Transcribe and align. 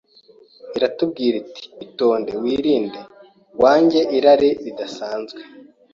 Iratubwira 0.77 1.35
iti, 1.43 1.63
Itonde, 1.85 2.31
wirinde, 2.41 2.99
wange 3.61 3.99
irari 4.17 4.49
ridasanzwe. 4.63 5.41